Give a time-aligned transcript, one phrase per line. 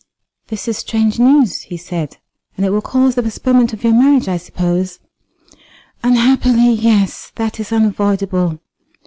[0.47, 2.17] "This is strange news," he said,
[2.57, 4.97] "and it will cause the postponement of your marriage, I suppose?"
[6.01, 8.59] "Unhappily, yes; that is unavoidable.